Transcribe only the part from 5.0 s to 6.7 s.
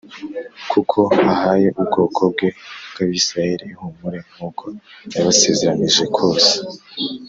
yabasezeranije kose